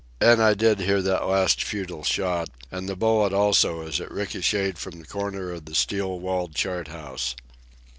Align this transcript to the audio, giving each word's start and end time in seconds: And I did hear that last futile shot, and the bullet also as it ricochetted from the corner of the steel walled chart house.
And 0.19 0.41
I 0.41 0.55
did 0.55 0.79
hear 0.79 0.99
that 1.03 1.27
last 1.27 1.61
futile 1.63 2.03
shot, 2.03 2.49
and 2.71 2.89
the 2.89 2.95
bullet 2.95 3.33
also 3.33 3.81
as 3.87 3.99
it 3.99 4.09
ricochetted 4.09 4.79
from 4.79 4.97
the 4.99 5.05
corner 5.05 5.51
of 5.51 5.65
the 5.65 5.75
steel 5.75 6.19
walled 6.19 6.55
chart 6.55 6.87
house. 6.87 7.35